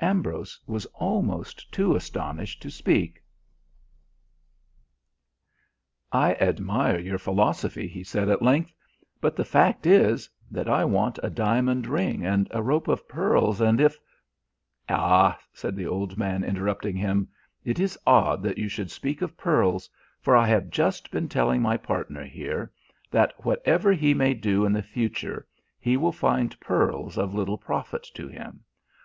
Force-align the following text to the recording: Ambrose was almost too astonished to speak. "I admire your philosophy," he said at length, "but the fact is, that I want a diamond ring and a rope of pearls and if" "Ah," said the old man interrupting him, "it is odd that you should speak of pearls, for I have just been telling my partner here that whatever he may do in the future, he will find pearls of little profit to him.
Ambrose 0.00 0.60
was 0.68 0.86
almost 0.94 1.72
too 1.72 1.96
astonished 1.96 2.62
to 2.62 2.70
speak. 2.70 3.20
"I 6.12 6.34
admire 6.34 7.00
your 7.00 7.18
philosophy," 7.18 7.88
he 7.88 8.04
said 8.04 8.28
at 8.28 8.42
length, 8.42 8.72
"but 9.20 9.34
the 9.34 9.44
fact 9.44 9.84
is, 9.84 10.30
that 10.52 10.68
I 10.68 10.84
want 10.84 11.18
a 11.20 11.30
diamond 11.30 11.88
ring 11.88 12.24
and 12.24 12.46
a 12.52 12.62
rope 12.62 12.86
of 12.86 13.08
pearls 13.08 13.60
and 13.60 13.80
if" 13.80 13.98
"Ah," 14.88 15.36
said 15.52 15.74
the 15.74 15.88
old 15.88 16.16
man 16.16 16.44
interrupting 16.44 16.94
him, 16.94 17.26
"it 17.64 17.80
is 17.80 17.98
odd 18.06 18.44
that 18.44 18.58
you 18.58 18.68
should 18.68 18.92
speak 18.92 19.20
of 19.20 19.36
pearls, 19.36 19.90
for 20.20 20.36
I 20.36 20.46
have 20.46 20.70
just 20.70 21.10
been 21.10 21.28
telling 21.28 21.60
my 21.60 21.76
partner 21.76 22.24
here 22.24 22.70
that 23.10 23.44
whatever 23.44 23.92
he 23.92 24.14
may 24.14 24.32
do 24.32 24.64
in 24.64 24.72
the 24.72 24.80
future, 24.80 25.44
he 25.80 25.96
will 25.96 26.12
find 26.12 26.60
pearls 26.60 27.18
of 27.18 27.34
little 27.34 27.58
profit 27.58 28.06
to 28.14 28.28
him. 28.28 28.62